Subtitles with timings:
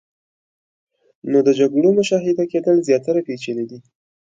[1.31, 3.79] نو د جګړو مشاهده کېدل زیاتره پیچلې دي.